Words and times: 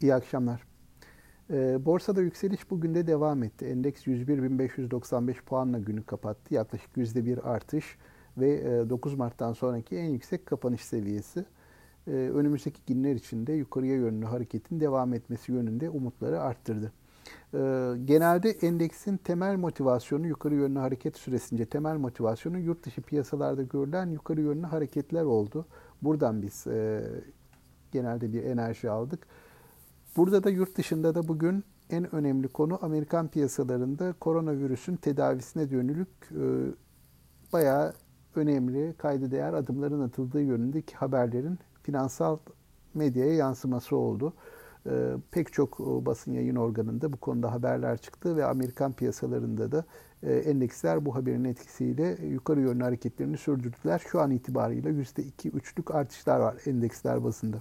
İyi 0.00 0.14
akşamlar. 0.14 0.62
E, 1.50 1.84
borsada 1.84 2.22
yükseliş 2.22 2.70
bugün 2.70 2.94
de 2.94 3.06
devam 3.06 3.42
etti. 3.42 3.64
Endeks 3.64 4.06
101.595 4.06 5.42
puanla 5.44 5.78
günü 5.78 6.02
kapattı. 6.02 6.54
Yaklaşık 6.54 6.96
%1 6.96 7.40
artış 7.40 7.98
ve 8.38 8.50
e, 8.50 8.90
9 8.90 9.14
Mart'tan 9.14 9.52
sonraki 9.52 9.96
en 9.96 10.08
yüksek 10.10 10.46
kapanış 10.46 10.84
seviyesi. 10.84 11.44
E, 12.06 12.10
önümüzdeki 12.10 12.80
günler 12.86 13.14
içinde 13.14 13.52
yukarıya 13.52 13.94
yönlü 13.94 14.24
hareketin 14.24 14.80
devam 14.80 15.14
etmesi 15.14 15.52
yönünde 15.52 15.90
umutları 15.90 16.40
arttırdı. 16.40 16.92
E, 17.54 17.58
genelde 18.04 18.50
endeksin 18.50 19.16
temel 19.16 19.56
motivasyonu 19.56 20.26
yukarı 20.26 20.54
yönlü 20.54 20.78
hareket 20.78 21.16
süresince 21.16 21.66
temel 21.66 21.96
motivasyonu 21.96 22.58
yurt 22.58 22.86
dışı 22.86 23.02
piyasalarda 23.02 23.62
görülen 23.62 24.06
yukarı 24.06 24.40
yönlü 24.40 24.66
hareketler 24.66 25.22
oldu. 25.22 25.66
Buradan 26.02 26.42
biz 26.42 26.66
e, 26.66 27.02
genelde 27.92 28.32
bir 28.32 28.44
enerji 28.44 28.90
aldık. 28.90 29.26
Burada 30.16 30.44
da 30.44 30.50
yurt 30.50 30.76
dışında 30.76 31.14
da 31.14 31.28
bugün 31.28 31.64
en 31.90 32.14
önemli 32.14 32.48
konu 32.48 32.78
Amerikan 32.82 33.28
piyasalarında 33.28 34.12
koronavirüsün 34.20 34.96
tedavisine 34.96 35.70
dönülük 35.70 36.08
e, 36.30 36.44
bayağı 37.52 37.92
önemli, 38.34 38.94
kaydı 38.98 39.30
değer 39.30 39.52
adımların 39.52 40.00
atıldığı 40.00 40.42
yönündeki 40.42 40.96
haberlerin 40.96 41.58
finansal 41.82 42.38
medyaya 42.94 43.34
yansıması 43.34 43.96
oldu. 43.96 44.32
E, 44.86 45.14
pek 45.30 45.52
çok 45.52 45.78
basın 45.78 46.32
yayın 46.32 46.56
organında 46.56 47.12
bu 47.12 47.16
konuda 47.16 47.52
haberler 47.52 47.96
çıktı 47.98 48.36
ve 48.36 48.44
Amerikan 48.44 48.92
piyasalarında 48.92 49.72
da 49.72 49.84
e, 50.22 50.34
endeksler 50.34 51.04
bu 51.06 51.14
haberin 51.14 51.44
etkisiyle 51.44 52.18
yukarı 52.26 52.60
yönlü 52.60 52.82
hareketlerini 52.82 53.36
sürdürdüler. 53.36 54.02
Şu 54.08 54.20
an 54.20 54.30
itibarıyla 54.30 54.90
%2-3'lük 54.90 55.92
artışlar 55.92 56.40
var 56.40 56.56
endeksler 56.66 57.24
bazında. 57.24 57.58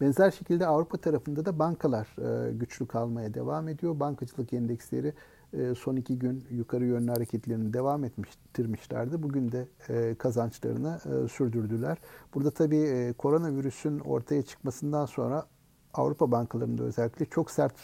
Benzer 0.00 0.30
şekilde 0.30 0.66
Avrupa 0.66 0.98
tarafında 0.98 1.44
da 1.44 1.58
bankalar 1.58 2.08
e, 2.18 2.52
güçlü 2.52 2.86
kalmaya 2.86 3.34
devam 3.34 3.68
ediyor. 3.68 4.00
Bankacılık 4.00 4.52
endeksleri 4.52 5.12
e, 5.52 5.74
son 5.74 5.96
iki 5.96 6.18
gün 6.18 6.44
yukarı 6.50 6.84
yönlü 6.84 7.10
hareketlerini 7.10 7.72
devam 7.72 8.04
ettirmişlerdi. 8.04 9.22
Bugün 9.22 9.52
de 9.52 9.68
e, 9.88 10.14
kazançlarını 10.14 11.00
sürdürdüler. 11.28 11.98
Burada 12.34 12.50
tabii 12.50 13.14
koronavirüsün 13.18 13.98
ortaya 13.98 14.42
çıkmasından 14.42 15.06
sonra 15.06 15.46
Avrupa 15.94 16.30
bankalarında 16.30 16.82
özellikle 16.82 17.24
çok 17.24 17.50
sert 17.50 17.74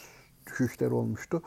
düşüşler 0.46 0.90
olmuştu. 0.90 1.42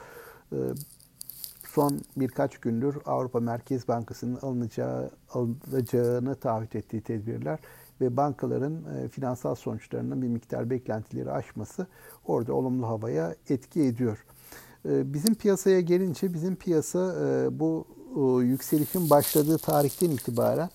Son 1.67 2.01
birkaç 2.17 2.57
gündür 2.57 2.97
Avrupa 3.05 3.39
Merkez 3.39 3.88
Bankası'nın 3.88 4.35
alınacağı, 4.35 5.11
alınacağını 5.29 6.35
taahhüt 6.35 6.75
ettiği 6.75 7.01
tedbirler 7.01 7.59
ve 8.03 8.17
bankaların 8.17 8.83
e, 8.95 9.07
finansal 9.07 9.55
sonuçlarının 9.55 10.21
bir 10.21 10.27
miktar 10.27 10.69
beklentileri 10.69 11.31
aşması 11.31 11.87
orada 12.25 12.53
olumlu 12.53 12.87
havaya 12.87 13.35
etki 13.49 13.81
ediyor. 13.81 14.25
E, 14.85 15.13
bizim 15.13 15.35
piyasaya 15.35 15.81
gelince 15.81 16.33
bizim 16.33 16.55
piyasa 16.55 17.15
e, 17.25 17.59
bu 17.59 17.87
yükselişin 18.43 19.09
başladığı 19.09 19.57
tarihten 19.57 20.09
itibaren 20.11 20.69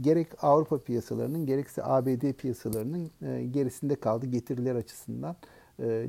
gerek 0.00 0.28
Avrupa 0.44 0.78
piyasalarının 0.78 1.46
gerekse 1.46 1.84
ABD 1.84 2.32
piyasalarının 2.32 3.10
gerisinde 3.52 3.94
kaldı 3.94 4.26
getiriler 4.26 4.74
açısından. 4.74 5.36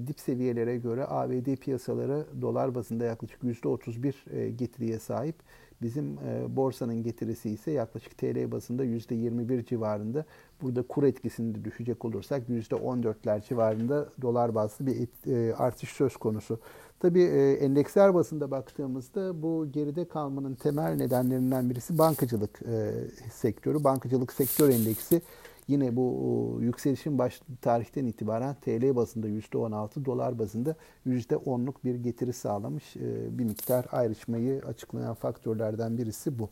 Dip 0.07 0.19
seviyelere 0.19 0.77
göre 0.77 1.05
ABD 1.07 1.55
piyasaları 1.55 2.25
dolar 2.41 2.75
bazında 2.75 3.05
yaklaşık 3.05 3.43
%31 3.43 4.49
getiriye 4.49 4.99
sahip. 4.99 5.35
Bizim 5.81 6.17
e, 6.17 6.55
borsanın 6.55 7.03
getirisi 7.03 7.49
ise 7.49 7.71
yaklaşık 7.71 8.17
TL 8.17 8.51
bazında 8.51 8.85
%21 8.85 9.65
civarında. 9.65 10.25
Burada 10.61 10.81
kur 10.81 11.03
etkisinde 11.03 11.63
düşecek 11.63 12.05
olursak 12.05 12.49
%14'ler 12.49 13.47
civarında 13.47 14.09
dolar 14.21 14.55
bazlı 14.55 14.87
bir 14.87 15.01
et, 15.01 15.27
e, 15.27 15.53
artış 15.55 15.89
söz 15.89 16.17
konusu. 16.17 16.59
Tabii 16.99 17.23
e, 17.23 17.53
endeksler 17.53 18.13
basında 18.13 18.51
baktığımızda 18.51 19.41
bu 19.41 19.67
geride 19.71 20.07
kalmanın 20.07 20.55
temel 20.55 20.95
nedenlerinden 20.95 21.69
birisi 21.69 21.97
bankacılık 21.97 22.61
e, 22.61 22.91
sektörü. 23.33 23.83
Bankacılık 23.83 24.33
sektör 24.33 24.69
endeksi 24.69 25.21
Yine 25.67 25.95
bu 25.95 26.57
yükselişin 26.61 27.17
başladığı 27.17 27.55
tarihten 27.61 28.05
itibaren 28.05 28.55
TL 28.55 28.95
bazında 28.95 29.27
%16, 29.29 30.05
dolar 30.05 30.39
bazında 30.39 30.75
%10'luk 31.07 31.75
bir 31.83 31.95
getiri 31.95 32.33
sağlamış. 32.33 32.97
E, 32.97 33.39
bir 33.39 33.43
miktar 33.43 33.85
ayrışmayı 33.91 34.61
açıklayan 34.67 35.13
faktörlerden 35.13 35.97
birisi 35.97 36.39
bu. 36.39 36.49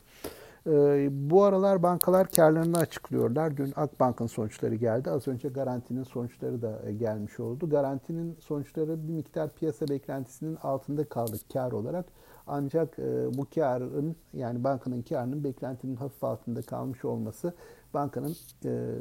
E, 0.68 1.08
bu 1.12 1.44
aralar 1.44 1.84
bankalar 1.84 2.28
karlarını 2.32 2.78
açıklıyorlar. 2.78 3.58
Dün 3.58 3.74
Akbank'ın 3.76 4.28
sonuçları 4.28 4.76
geldi. 4.76 5.12
Az 5.12 5.28
önce 5.28 5.50
Garanti'nin 5.50 6.04
sonuçları 6.04 6.62
da 6.62 6.82
e, 6.86 6.94
gelmiş 6.94 7.40
oldu. 7.40 7.70
Garanti'nin 7.70 8.38
sonuçları 8.40 9.08
bir 9.08 9.14
miktar 9.14 9.50
piyasa 9.50 9.88
beklentisinin 9.88 10.56
altında 10.56 11.10
kaldı 11.10 11.38
kar 11.54 11.72
olarak. 11.72 12.06
Ancak 12.50 12.98
bu 13.38 13.48
karın 13.56 14.16
yani 14.34 14.64
bankanın 14.64 15.02
karının 15.02 15.44
beklentinin 15.44 15.96
hafif 15.96 16.24
altında 16.24 16.62
kalmış 16.62 17.06
olması 17.06 17.54
bankanın 17.94 18.36
e, 18.66 18.96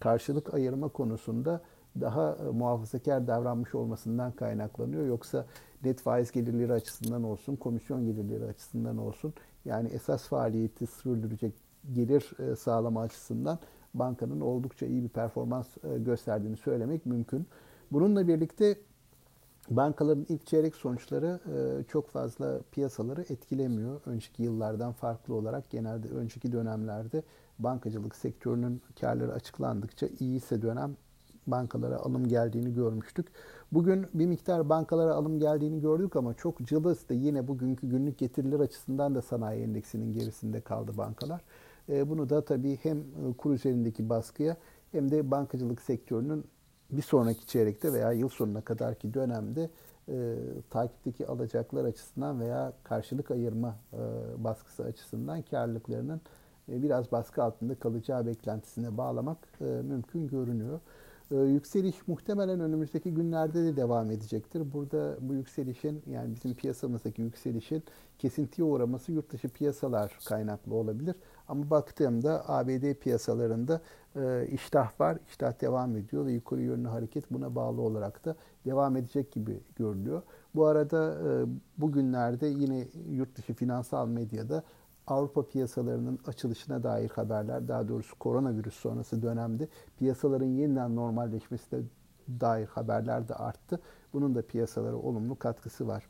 karşılık 0.00 0.54
ayırma 0.54 0.88
konusunda 0.88 1.60
daha 2.00 2.36
e, 2.36 2.50
muhafazakar 2.50 3.26
davranmış 3.26 3.74
olmasından 3.74 4.32
kaynaklanıyor. 4.32 5.06
Yoksa 5.06 5.46
net 5.84 6.00
faiz 6.00 6.32
gelirleri 6.32 6.72
açısından 6.72 7.24
olsun, 7.24 7.56
komisyon 7.56 8.04
gelirleri 8.04 8.44
açısından 8.44 8.98
olsun 8.98 9.34
yani 9.64 9.88
esas 9.88 10.28
faaliyeti 10.28 10.86
sürdürecek 10.86 11.54
gelir 11.92 12.32
e, 12.38 12.56
sağlama 12.56 13.00
açısından 13.00 13.58
bankanın 13.94 14.40
oldukça 14.40 14.86
iyi 14.86 15.02
bir 15.02 15.08
performans 15.08 15.66
e, 15.84 15.98
gösterdiğini 15.98 16.56
söylemek 16.56 17.06
mümkün. 17.06 17.46
Bununla 17.92 18.28
birlikte 18.28 18.76
bankaların 19.76 20.26
ilk 20.28 20.46
çeyrek 20.46 20.76
sonuçları 20.76 21.40
çok 21.88 22.08
fazla 22.08 22.60
piyasaları 22.72 23.22
etkilemiyor. 23.22 24.00
Önceki 24.06 24.42
yıllardan 24.42 24.92
farklı 24.92 25.34
olarak 25.34 25.70
genelde 25.70 26.08
önceki 26.08 26.52
dönemlerde 26.52 27.22
bankacılık 27.58 28.16
sektörünün 28.16 28.82
karları 29.00 29.32
açıklandıkça 29.32 30.06
iyi 30.20 30.36
ise 30.36 30.62
dönem 30.62 30.96
bankalara 31.46 31.96
alım 31.96 32.28
geldiğini 32.28 32.74
görmüştük. 32.74 33.26
Bugün 33.72 34.06
bir 34.14 34.26
miktar 34.26 34.68
bankalara 34.68 35.14
alım 35.14 35.38
geldiğini 35.38 35.80
gördük 35.80 36.16
ama 36.16 36.34
çok 36.34 36.66
cılız 36.66 37.08
da 37.08 37.14
yine 37.14 37.48
bugünkü 37.48 37.88
günlük 37.88 38.18
getiriler 38.18 38.60
açısından 38.60 39.14
da 39.14 39.22
sanayi 39.22 39.62
endeksinin 39.62 40.12
gerisinde 40.12 40.60
kaldı 40.60 40.96
bankalar. 40.98 41.40
E, 41.88 42.08
bunu 42.08 42.30
da 42.30 42.44
tabii 42.44 42.78
hem 42.82 42.98
e, 42.98 43.32
kur 43.38 43.52
üzerindeki 43.52 44.08
baskıya 44.08 44.56
hem 44.92 45.10
de 45.10 45.30
bankacılık 45.30 45.80
sektörünün 45.80 46.44
bir 46.92 47.02
sonraki 47.02 47.46
çeyrekte 47.46 47.92
veya 47.92 48.12
yıl 48.12 48.28
sonuna 48.28 48.60
kadarki 48.60 49.14
dönemde 49.14 49.70
e, 50.08 50.36
takipteki 50.70 51.26
alacaklar 51.26 51.84
açısından 51.84 52.40
veya 52.40 52.72
karşılık 52.84 53.30
ayırma 53.30 53.76
e, 53.92 53.98
baskısı 54.44 54.84
açısından 54.84 55.42
karlılıklarının 55.42 56.20
e, 56.68 56.82
biraz 56.82 57.12
baskı 57.12 57.42
altında 57.42 57.74
kalacağı 57.74 58.26
beklentisine 58.26 58.96
bağlamak 58.96 59.38
e, 59.60 59.64
mümkün 59.64 60.28
görünüyor. 60.28 60.80
E, 61.32 61.36
yükseliş 61.36 62.08
muhtemelen 62.08 62.60
önümüzdeki 62.60 63.14
günlerde 63.14 63.64
de 63.64 63.76
devam 63.76 64.10
edecektir. 64.10 64.72
Burada 64.72 65.16
bu 65.20 65.34
yükselişin 65.34 66.02
yani 66.06 66.34
bizim 66.34 66.54
piyasamızdaki 66.54 67.22
yükselişin 67.22 67.82
kesintiye 68.18 68.68
uğraması 68.68 69.12
yurt 69.12 69.32
dışı 69.32 69.48
piyasalar 69.48 70.18
kaynaklı 70.28 70.74
olabilir. 70.74 71.16
Ama 71.48 71.70
baktığımda 71.70 72.48
ABD 72.48 72.94
piyasalarında 72.94 73.80
iştah 74.52 75.00
var, 75.00 75.18
iştah 75.28 75.60
devam 75.60 75.96
ediyor 75.96 76.26
ve 76.26 76.32
yukarı 76.32 76.60
yönlü 76.60 76.88
hareket 76.88 77.30
buna 77.30 77.54
bağlı 77.54 77.80
olarak 77.80 78.24
da 78.24 78.36
devam 78.64 78.96
edecek 78.96 79.32
gibi 79.32 79.60
görülüyor. 79.76 80.22
Bu 80.54 80.66
arada 80.66 81.16
bugünlerde 81.78 82.46
yine 82.46 82.88
yurt 83.10 83.36
dışı 83.36 83.54
finansal 83.54 84.08
medyada 84.08 84.62
Avrupa 85.06 85.46
piyasalarının 85.46 86.18
açılışına 86.26 86.82
dair 86.82 87.10
haberler, 87.10 87.68
daha 87.68 87.88
doğrusu 87.88 88.18
koronavirüs 88.18 88.74
sonrası 88.74 89.22
dönemde 89.22 89.68
piyasaların 89.98 90.46
yeniden 90.46 90.96
normalleşmesine 90.96 91.80
dair 92.40 92.66
haberler 92.66 93.28
de 93.28 93.34
arttı. 93.34 93.80
Bunun 94.12 94.34
da 94.34 94.42
piyasalara 94.42 94.96
olumlu 94.96 95.38
katkısı 95.38 95.86
var. 95.86 96.08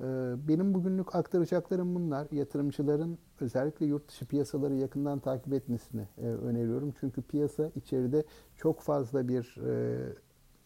Ee, 0.00 0.34
benim 0.48 0.74
bugünlük 0.74 1.14
aktaracaklarım 1.14 1.94
bunlar. 1.94 2.26
Yatırımcıların 2.32 3.18
özellikle 3.40 3.86
yurt 3.86 4.08
dışı 4.08 4.26
piyasaları 4.26 4.74
yakından 4.74 5.18
takip 5.18 5.52
etmesini 5.52 6.08
e, 6.18 6.26
öneriyorum. 6.26 6.94
Çünkü 7.00 7.22
piyasa 7.22 7.70
içeride 7.76 8.24
çok 8.56 8.80
fazla 8.80 9.28
bir 9.28 9.56
e, 9.66 9.98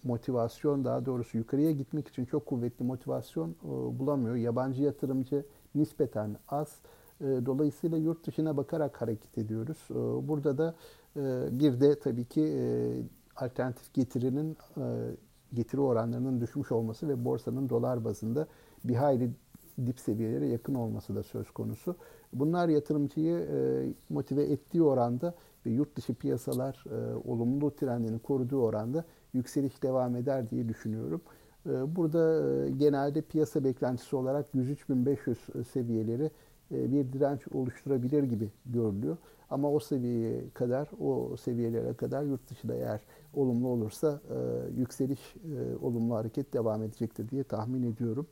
motivasyon, 0.05 0.85
daha 0.85 1.07
doğrusu 1.07 1.39
yukarıya 1.39 1.73
gitmek 1.73 2.09
için 2.09 2.25
çok 2.25 2.47
kuvvetli 2.47 2.85
motivasyon 2.85 3.51
e, 3.51 3.69
bulamıyor. 3.99 4.37
Yabancı 4.37 4.83
yatırımcı 4.83 5.47
nispeten 5.75 6.37
az. 6.49 6.79
E, 7.21 7.47
dolayısıyla 7.47 7.99
yurt 7.99 8.27
dışına 8.27 8.57
bakarak 8.57 9.03
hareket 9.03 9.39
ediyoruz. 9.39 9.79
E, 9.91 9.95
burada 10.29 10.59
da 10.59 10.75
e, 11.17 11.21
bir 11.51 11.81
de 11.81 11.99
tabii 11.99 12.25
ki 12.25 12.57
alternatif 13.37 13.95
getirinin 13.95 14.57
getiri 15.53 15.81
oranlarının 15.81 16.41
düşmüş 16.41 16.73
olması 16.73 17.09
ve 17.09 17.25
borsanın 17.25 17.69
dolar 17.69 18.05
bazında 18.05 18.47
bir 18.85 18.95
hayli 18.95 19.31
dip 19.87 20.01
seviyelere 20.01 20.47
yakın 20.47 20.75
olması 20.75 21.15
da 21.15 21.23
söz 21.23 21.51
konusu. 21.51 21.97
Bunlar 22.33 22.69
yatırımcıyı 22.69 23.47
motive 24.09 24.43
ettiği 24.43 24.83
oranda 24.83 25.35
ve 25.67 25.71
yurt 25.71 25.97
dışı 25.97 26.15
piyasalar 26.15 26.85
olumlu 27.25 27.71
trendini 27.77 28.19
koruduğu 28.19 28.63
oranda 28.63 29.05
yükseliş 29.33 29.83
devam 29.83 30.17
eder 30.17 30.51
diye 30.51 30.69
düşünüyorum. 30.69 31.21
Burada 31.67 32.43
genelde 32.69 33.21
piyasa 33.21 33.65
beklentisi 33.65 34.17
olarak 34.17 34.47
103.500 34.55 35.65
seviyeleri 35.65 36.31
bir 36.71 37.13
direnç 37.13 37.41
oluşturabilir 37.55 38.23
gibi 38.23 38.51
görülüyor. 38.67 39.17
Ama 39.51 39.71
o 39.71 39.81
seviyeye 39.81 40.51
kadar, 40.55 40.89
o 41.01 41.37
seviyelere 41.37 41.95
kadar 41.95 42.23
yurt 42.23 42.51
dışı 42.51 42.69
da 42.69 42.75
eğer 42.75 43.01
olumlu 43.35 43.69
olursa 43.69 44.21
yükseliş, 44.77 45.35
olumlu 45.83 46.15
hareket 46.15 46.53
devam 46.53 46.83
edecektir 46.83 47.29
diye 47.31 47.45
tahmin 47.45 47.93
ediyorum. 47.93 48.27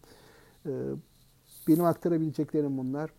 Benim 1.68 1.84
aktarabileceklerim 1.84 2.78
bunlar. 2.78 3.10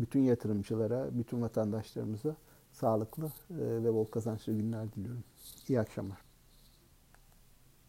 Bütün 0.00 0.20
yatırımcılara, 0.20 1.08
bütün 1.12 1.42
vatandaşlarımıza 1.42 2.36
sağlıklı 2.72 3.28
ve 3.50 3.94
bol 3.94 4.04
kazançlı 4.04 4.52
günler 4.52 4.92
diliyorum. 4.92 5.24
İyi 5.68 5.80
akşamlar. 5.80 6.29